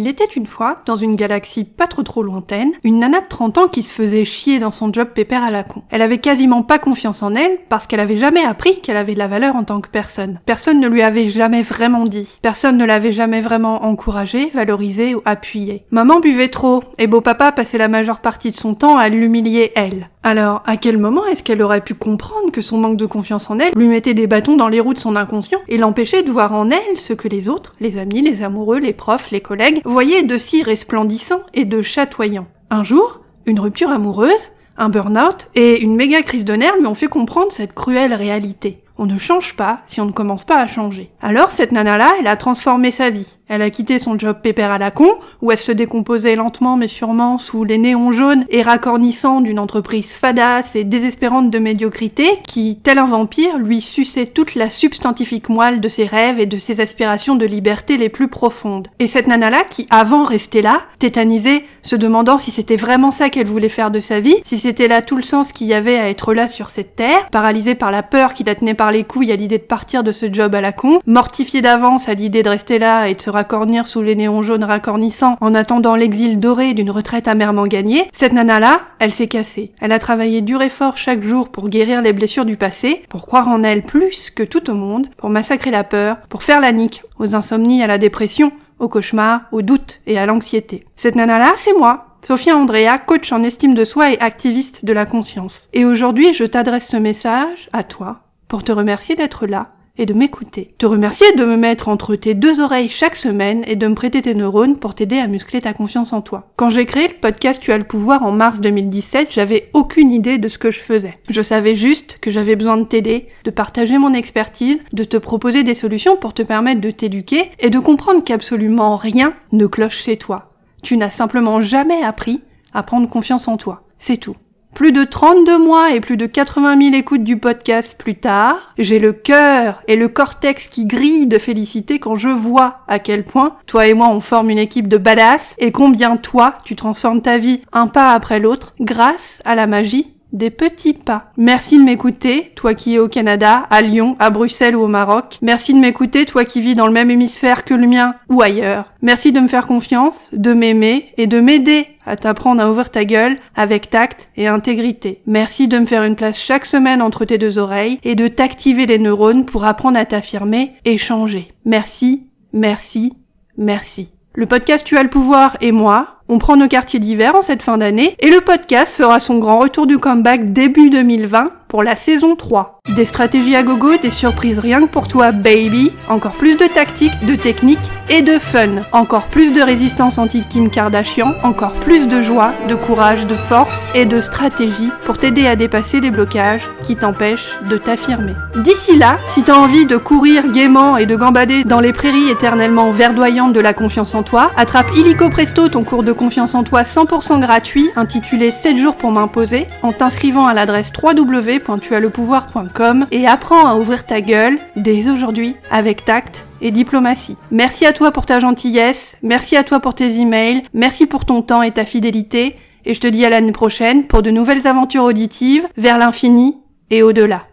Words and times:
Il 0.00 0.08
était 0.08 0.24
une 0.24 0.46
fois, 0.46 0.78
dans 0.86 0.96
une 0.96 1.14
galaxie 1.14 1.64
pas 1.64 1.86
trop 1.86 2.02
trop 2.02 2.22
lointaine, 2.22 2.72
une 2.84 3.00
nana 3.00 3.20
de 3.20 3.26
30 3.26 3.58
ans 3.58 3.68
qui 3.68 3.82
se 3.82 3.92
faisait 3.92 4.24
chier 4.24 4.58
dans 4.58 4.70
son 4.70 4.90
job 4.90 5.08
pépère 5.14 5.44
à 5.44 5.50
la 5.50 5.62
con. 5.62 5.82
Elle 5.90 6.00
avait 6.00 6.16
quasiment 6.16 6.62
pas 6.62 6.78
confiance 6.78 7.22
en 7.22 7.34
elle 7.34 7.58
parce 7.68 7.86
qu'elle 7.86 8.00
avait 8.00 8.16
jamais 8.16 8.42
appris 8.42 8.80
qu'elle 8.80 8.96
avait 8.96 9.12
de 9.12 9.18
la 9.18 9.28
valeur 9.28 9.56
en 9.56 9.64
tant 9.64 9.82
que 9.82 9.90
personne. 9.90 10.40
Personne 10.46 10.80
ne 10.80 10.88
lui 10.88 11.02
avait 11.02 11.28
jamais 11.28 11.60
vraiment 11.60 12.06
dit. 12.06 12.38
Personne 12.40 12.78
ne 12.78 12.86
l'avait 12.86 13.12
jamais 13.12 13.42
vraiment 13.42 13.84
encouragée, 13.84 14.50
valorisée 14.54 15.14
ou 15.14 15.20
appuyée. 15.26 15.84
Maman 15.90 16.20
buvait 16.20 16.48
trop 16.48 16.82
et 16.96 17.06
beau 17.06 17.20
papa 17.20 17.52
passait 17.52 17.76
la 17.76 17.88
majeure 17.88 18.20
partie 18.20 18.52
de 18.52 18.56
son 18.56 18.72
temps 18.72 18.96
à 18.96 19.10
l'humilier 19.10 19.70
elle. 19.76 20.08
Alors, 20.22 20.62
à 20.66 20.76
quel 20.76 20.98
moment 20.98 21.24
est-ce 21.26 21.42
qu'elle 21.42 21.62
aurait 21.62 21.80
pu 21.80 21.94
comprendre 21.94 22.52
que 22.52 22.60
son 22.60 22.76
manque 22.76 22.98
de 22.98 23.06
confiance 23.06 23.48
en 23.48 23.58
elle 23.58 23.72
lui 23.74 23.88
mettait 23.88 24.12
des 24.12 24.26
bâtons 24.26 24.54
dans 24.54 24.68
les 24.68 24.78
roues 24.78 24.92
de 24.92 24.98
son 24.98 25.16
inconscient 25.16 25.60
et 25.66 25.78
l'empêchait 25.78 26.22
de 26.22 26.30
voir 26.30 26.52
en 26.52 26.70
elle 26.70 27.00
ce 27.00 27.14
que 27.14 27.26
les 27.26 27.48
autres, 27.48 27.74
les 27.80 27.98
amis, 27.98 28.20
les 28.20 28.42
amoureux, 28.42 28.78
les 28.78 28.92
profs, 28.92 29.30
les 29.30 29.40
collègues, 29.40 29.80
voyaient 29.90 30.22
de 30.22 30.38
si 30.38 30.62
resplendissant 30.62 31.40
et 31.52 31.64
de 31.64 31.82
chatoyant 31.82 32.46
Un 32.70 32.84
jour, 32.84 33.20
une 33.44 33.60
rupture 33.60 33.90
amoureuse, 33.90 34.50
un 34.78 34.88
burn-out 34.88 35.48
et 35.54 35.82
une 35.82 35.96
méga 35.96 36.22
crise 36.22 36.44
de 36.44 36.54
nerfs 36.54 36.76
lui 36.78 36.86
ont 36.86 36.94
fait 36.94 37.08
comprendre 37.08 37.52
cette 37.52 37.74
cruelle 37.74 38.14
réalité. 38.14 38.82
On 38.96 39.06
ne 39.06 39.18
change 39.18 39.56
pas 39.56 39.80
si 39.86 40.00
on 40.00 40.06
ne 40.06 40.12
commence 40.12 40.44
pas 40.44 40.58
à 40.58 40.66
changer. 40.66 41.10
Alors 41.20 41.50
cette 41.50 41.72
nana-là, 41.72 42.12
elle 42.18 42.28
a 42.28 42.36
transformé 42.36 42.92
sa 42.92 43.10
vie. 43.10 43.38
Elle 43.50 43.62
a 43.62 43.70
quitté 43.70 43.98
son 43.98 44.16
job 44.16 44.36
pépère 44.40 44.70
à 44.70 44.78
la 44.78 44.92
con, 44.92 45.10
où 45.42 45.50
elle 45.50 45.58
se 45.58 45.72
décomposait 45.72 46.36
lentement 46.36 46.76
mais 46.76 46.86
sûrement 46.86 47.36
sous 47.36 47.64
les 47.64 47.78
néons 47.78 48.12
jaunes 48.12 48.44
et 48.48 48.62
racornissants 48.62 49.40
d'une 49.40 49.58
entreprise 49.58 50.12
fadasse 50.12 50.76
et 50.76 50.84
désespérante 50.84 51.50
de 51.50 51.58
médiocrité 51.58 52.28
qui, 52.46 52.78
tel 52.84 52.98
un 52.98 53.06
vampire, 53.06 53.58
lui 53.58 53.80
suçait 53.80 54.26
toute 54.26 54.54
la 54.54 54.70
substantifique 54.70 55.48
moelle 55.48 55.80
de 55.80 55.88
ses 55.88 56.04
rêves 56.04 56.38
et 56.38 56.46
de 56.46 56.58
ses 56.58 56.80
aspirations 56.80 57.34
de 57.34 57.44
liberté 57.44 57.96
les 57.96 58.08
plus 58.08 58.28
profondes. 58.28 58.86
Et 59.00 59.08
cette 59.08 59.26
nana-là, 59.26 59.64
qui 59.68 59.88
avant 59.90 60.22
restait 60.22 60.62
là, 60.62 60.82
tétanisée, 61.00 61.64
se 61.82 61.96
demandant 61.96 62.38
si 62.38 62.52
c'était 62.52 62.76
vraiment 62.76 63.10
ça 63.10 63.30
qu'elle 63.30 63.48
voulait 63.48 63.68
faire 63.68 63.90
de 63.90 63.98
sa 63.98 64.20
vie, 64.20 64.36
si 64.44 64.60
c'était 64.60 64.86
là 64.86 65.02
tout 65.02 65.16
le 65.16 65.24
sens 65.24 65.50
qu'il 65.50 65.66
y 65.66 65.74
avait 65.74 65.98
à 65.98 66.08
être 66.08 66.34
là 66.34 66.46
sur 66.46 66.70
cette 66.70 66.94
terre, 66.94 67.28
paralysée 67.32 67.74
par 67.74 67.90
la 67.90 68.04
peur 68.04 68.32
qui 68.32 68.44
la 68.44 68.54
tenait 68.54 68.74
par 68.74 68.92
les 68.92 69.02
couilles 69.02 69.32
à 69.32 69.36
l'idée 69.36 69.58
de 69.58 69.64
partir 69.64 70.04
de 70.04 70.12
ce 70.12 70.32
job 70.32 70.54
à 70.54 70.60
la 70.60 70.70
con, 70.70 71.00
mortifiée 71.06 71.62
d'avance 71.62 72.08
à 72.08 72.14
l'idée 72.14 72.44
de 72.44 72.48
rester 72.48 72.78
là 72.78 73.08
et 73.08 73.14
de 73.14 73.20
se 73.20 73.39
raccornir 73.40 73.88
sous 73.88 74.02
les 74.02 74.16
néons 74.16 74.42
jaunes 74.42 74.64
racornissants 74.64 75.38
en 75.40 75.54
attendant 75.54 75.96
l'exil 75.96 76.38
doré 76.38 76.74
d'une 76.74 76.90
retraite 76.90 77.26
amèrement 77.26 77.66
gagnée, 77.66 78.10
cette 78.12 78.34
nana-là, 78.34 78.82
elle 78.98 79.14
s'est 79.14 79.28
cassée. 79.28 79.72
Elle 79.80 79.92
a 79.92 79.98
travaillé 79.98 80.42
dur 80.42 80.60
et 80.60 80.68
fort 80.68 80.98
chaque 80.98 81.22
jour 81.22 81.48
pour 81.48 81.70
guérir 81.70 82.02
les 82.02 82.12
blessures 82.12 82.44
du 82.44 82.58
passé, 82.58 83.02
pour 83.08 83.26
croire 83.26 83.48
en 83.48 83.62
elle 83.62 83.80
plus 83.80 84.28
que 84.28 84.42
tout 84.42 84.68
au 84.68 84.74
monde, 84.74 85.08
pour 85.16 85.30
massacrer 85.30 85.70
la 85.70 85.84
peur, 85.84 86.18
pour 86.28 86.42
faire 86.42 86.60
la 86.60 86.72
nique 86.72 87.02
aux 87.18 87.34
insomnies, 87.34 87.82
à 87.82 87.86
la 87.86 87.96
dépression, 87.96 88.52
aux 88.78 88.88
cauchemars, 88.90 89.40
aux 89.52 89.62
doutes 89.62 90.02
et 90.06 90.18
à 90.18 90.26
l'anxiété. 90.26 90.84
Cette 90.96 91.14
nana-là, 91.14 91.54
c'est 91.56 91.78
moi. 91.78 92.18
Sophia 92.26 92.54
Andrea, 92.54 92.98
coach 92.98 93.32
en 93.32 93.42
estime 93.42 93.72
de 93.72 93.86
soi 93.86 94.12
et 94.12 94.20
activiste 94.20 94.84
de 94.84 94.92
la 94.92 95.06
conscience. 95.06 95.70
Et 95.72 95.86
aujourd'hui, 95.86 96.34
je 96.34 96.44
t'adresse 96.44 96.88
ce 96.88 96.98
message 96.98 97.70
à 97.72 97.84
toi 97.84 98.20
pour 98.48 98.62
te 98.62 98.72
remercier 98.72 99.14
d'être 99.14 99.46
là 99.46 99.68
et 100.00 100.06
de 100.06 100.14
m'écouter. 100.14 100.74
Te 100.78 100.86
remercier 100.86 101.30
de 101.36 101.44
me 101.44 101.56
mettre 101.56 101.88
entre 101.88 102.16
tes 102.16 102.34
deux 102.34 102.60
oreilles 102.60 102.88
chaque 102.88 103.16
semaine 103.16 103.62
et 103.66 103.76
de 103.76 103.86
me 103.86 103.94
prêter 103.94 104.22
tes 104.22 104.34
neurones 104.34 104.78
pour 104.78 104.94
t'aider 104.94 105.18
à 105.18 105.26
muscler 105.26 105.60
ta 105.60 105.74
confiance 105.74 106.14
en 106.14 106.22
toi. 106.22 106.48
Quand 106.56 106.70
j'ai 106.70 106.86
créé 106.86 107.06
le 107.06 107.14
podcast 107.20 107.60
Tu 107.62 107.70
as 107.70 107.78
le 107.78 107.84
pouvoir 107.84 108.22
en 108.22 108.32
mars 108.32 108.60
2017, 108.62 109.28
j'avais 109.30 109.68
aucune 109.74 110.10
idée 110.10 110.38
de 110.38 110.48
ce 110.48 110.56
que 110.56 110.70
je 110.70 110.78
faisais. 110.78 111.18
Je 111.28 111.42
savais 111.42 111.76
juste 111.76 112.16
que 112.20 112.30
j'avais 112.30 112.56
besoin 112.56 112.78
de 112.78 112.84
t'aider, 112.84 113.28
de 113.44 113.50
partager 113.50 113.98
mon 113.98 114.14
expertise, 114.14 114.80
de 114.94 115.04
te 115.04 115.18
proposer 115.18 115.64
des 115.64 115.74
solutions 115.74 116.16
pour 116.16 116.32
te 116.32 116.42
permettre 116.42 116.80
de 116.80 116.90
t'éduquer 116.90 117.50
et 117.58 117.68
de 117.68 117.78
comprendre 117.78 118.24
qu'absolument 118.24 118.96
rien 118.96 119.34
ne 119.52 119.66
cloche 119.66 120.02
chez 120.02 120.16
toi. 120.16 120.52
Tu 120.82 120.96
n'as 120.96 121.10
simplement 121.10 121.60
jamais 121.60 122.02
appris 122.02 122.40
à 122.72 122.82
prendre 122.82 123.08
confiance 123.08 123.48
en 123.48 123.58
toi. 123.58 123.82
C'est 123.98 124.16
tout. 124.16 124.36
Plus 124.80 124.92
de 124.92 125.04
32 125.04 125.58
mois 125.58 125.92
et 125.92 126.00
plus 126.00 126.16
de 126.16 126.24
80 126.24 126.78
000 126.80 126.94
écoutes 126.94 127.22
du 127.22 127.36
podcast 127.36 127.96
plus 127.98 128.14
tard, 128.14 128.72
j'ai 128.78 128.98
le 128.98 129.12
cœur 129.12 129.82
et 129.88 129.94
le 129.94 130.08
cortex 130.08 130.68
qui 130.68 130.86
grillent 130.86 131.26
de 131.26 131.36
félicité 131.36 131.98
quand 131.98 132.16
je 132.16 132.30
vois 132.30 132.78
à 132.88 132.98
quel 132.98 133.24
point 133.24 133.56
toi 133.66 133.86
et 133.86 133.92
moi 133.92 134.08
on 134.08 134.20
forme 134.20 134.48
une 134.48 134.56
équipe 134.56 134.88
de 134.88 134.96
badass 134.96 135.54
et 135.58 135.70
combien 135.70 136.16
toi 136.16 136.56
tu 136.64 136.76
transformes 136.76 137.20
ta 137.20 137.36
vie 137.36 137.60
un 137.74 137.88
pas 137.88 138.14
après 138.14 138.40
l'autre 138.40 138.72
grâce 138.80 139.40
à 139.44 139.54
la 139.54 139.66
magie 139.66 140.14
des 140.32 140.50
petits 140.50 140.94
pas. 140.94 141.32
Merci 141.36 141.78
de 141.78 141.84
m'écouter, 141.84 142.52
toi 142.54 142.74
qui 142.74 142.94
es 142.94 142.98
au 142.98 143.08
Canada, 143.08 143.66
à 143.70 143.82
Lyon, 143.82 144.16
à 144.18 144.30
Bruxelles 144.30 144.76
ou 144.76 144.82
au 144.82 144.88
Maroc. 144.88 145.38
Merci 145.42 145.74
de 145.74 145.78
m'écouter, 145.78 146.24
toi 146.24 146.44
qui 146.44 146.60
vis 146.60 146.74
dans 146.74 146.86
le 146.86 146.92
même 146.92 147.10
hémisphère 147.10 147.64
que 147.64 147.74
le 147.74 147.86
mien 147.86 148.14
ou 148.28 148.40
ailleurs. 148.42 148.92
Merci 149.02 149.32
de 149.32 149.40
me 149.40 149.48
faire 149.48 149.66
confiance, 149.66 150.28
de 150.32 150.52
m'aimer 150.52 151.12
et 151.16 151.26
de 151.26 151.40
m'aider 151.40 151.86
à 152.10 152.16
t'apprendre 152.16 152.60
à 152.60 152.68
ouvrir 152.68 152.90
ta 152.90 153.04
gueule 153.04 153.36
avec 153.54 153.88
tact 153.88 154.30
et 154.36 154.48
intégrité. 154.48 155.22
Merci 155.26 155.68
de 155.68 155.78
me 155.78 155.86
faire 155.86 156.02
une 156.02 156.16
place 156.16 156.38
chaque 156.40 156.66
semaine 156.66 157.02
entre 157.02 157.24
tes 157.24 157.38
deux 157.38 157.56
oreilles 157.56 158.00
et 158.02 158.16
de 158.16 158.26
t'activer 158.26 158.86
les 158.86 158.98
neurones 158.98 159.46
pour 159.46 159.64
apprendre 159.64 159.98
à 159.98 160.04
t'affirmer 160.04 160.74
et 160.84 160.98
changer. 160.98 161.48
Merci, 161.64 162.26
merci, 162.52 163.12
merci. 163.56 164.12
Le 164.34 164.46
podcast 164.46 164.84
Tu 164.84 164.96
as 164.96 165.04
le 165.04 165.10
pouvoir 165.10 165.56
et 165.60 165.70
moi, 165.70 166.19
on 166.30 166.38
prend 166.38 166.56
nos 166.56 166.68
quartiers 166.68 167.00
d'hiver 167.00 167.34
en 167.34 167.42
cette 167.42 167.62
fin 167.62 167.76
d'année 167.76 168.14
et 168.20 168.30
le 168.30 168.40
podcast 168.40 168.94
fera 168.94 169.18
son 169.18 169.38
grand 169.38 169.58
retour 169.58 169.88
du 169.88 169.98
comeback 169.98 170.52
début 170.52 170.88
2020 170.88 171.50
pour 171.70 171.84
la 171.84 171.94
saison 171.94 172.34
3. 172.34 172.80
Des 172.96 173.04
stratégies 173.04 173.54
à 173.54 173.62
gogo, 173.62 173.96
des 173.96 174.10
surprises 174.10 174.58
rien 174.58 174.80
que 174.80 174.88
pour 174.88 175.06
toi, 175.06 175.30
baby. 175.30 175.92
Encore 176.08 176.32
plus 176.32 176.56
de 176.56 176.66
tactiques, 176.66 177.24
de 177.24 177.36
techniques 177.36 177.78
et 178.08 178.22
de 178.22 178.40
fun. 178.40 178.82
Encore 178.90 179.28
plus 179.28 179.52
de 179.52 179.62
résistance 179.62 180.18
anti-Kim 180.18 180.68
Kardashian. 180.68 181.32
Encore 181.44 181.74
plus 181.74 182.08
de 182.08 182.22
joie, 182.22 182.52
de 182.68 182.74
courage, 182.74 183.28
de 183.28 183.36
force 183.36 183.82
et 183.94 184.04
de 184.04 184.20
stratégie 184.20 184.90
pour 185.04 185.18
t'aider 185.18 185.46
à 185.46 185.54
dépasser 185.54 186.00
les 186.00 186.10
blocages 186.10 186.68
qui 186.82 186.96
t'empêchent 186.96 187.56
de 187.70 187.78
t'affirmer. 187.78 188.34
D'ici 188.56 188.96
là, 188.96 189.18
si 189.28 189.44
t'as 189.44 189.56
envie 189.56 189.86
de 189.86 189.96
courir 189.96 190.50
gaiement 190.50 190.96
et 190.96 191.06
de 191.06 191.14
gambader 191.14 191.62
dans 191.62 191.80
les 191.80 191.92
prairies 191.92 192.30
éternellement 192.30 192.90
verdoyantes 192.90 193.52
de 193.52 193.60
la 193.60 193.74
confiance 193.74 194.16
en 194.16 194.24
toi, 194.24 194.50
attrape 194.56 194.90
illico 194.96 195.30
presto 195.30 195.68
ton 195.68 195.84
cours 195.84 196.02
de 196.02 196.12
confiance 196.20 196.54
en 196.54 196.62
toi 196.64 196.82
100% 196.82 197.40
gratuit 197.40 197.88
intitulé 197.96 198.50
7 198.50 198.76
jours 198.76 198.96
pour 198.96 199.10
m'imposer 199.10 199.66
en 199.82 199.94
t'inscrivant 199.94 200.46
à 200.46 200.52
l'adresse 200.52 200.92
www.tuaslepouvoir.com 201.02 203.06
et 203.10 203.26
apprends 203.26 203.66
à 203.66 203.76
ouvrir 203.76 204.04
ta 204.04 204.20
gueule 204.20 204.58
dès 204.76 205.08
aujourd'hui 205.08 205.56
avec 205.70 206.04
tact 206.04 206.44
et 206.60 206.72
diplomatie. 206.72 207.38
Merci 207.50 207.86
à 207.86 207.94
toi 207.94 208.12
pour 208.12 208.26
ta 208.26 208.38
gentillesse, 208.38 209.16
merci 209.22 209.56
à 209.56 209.64
toi 209.64 209.80
pour 209.80 209.94
tes 209.94 210.20
emails, 210.20 210.64
merci 210.74 211.06
pour 211.06 211.24
ton 211.24 211.40
temps 211.40 211.62
et 211.62 211.70
ta 211.70 211.86
fidélité, 211.86 212.58
et 212.84 212.92
je 212.92 213.00
te 213.00 213.06
dis 213.06 213.24
à 213.24 213.30
l'année 213.30 213.52
prochaine 213.52 214.04
pour 214.04 214.20
de 214.20 214.30
nouvelles 214.30 214.66
aventures 214.66 215.04
auditives 215.04 215.66
vers 215.78 215.96
l'infini 215.96 216.58
et 216.90 217.02
au-delà. 217.02 217.44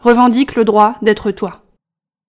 Revendique 0.00 0.56
le 0.56 0.64
droit 0.64 0.96
d'être 1.00 1.30
toi. 1.30 1.65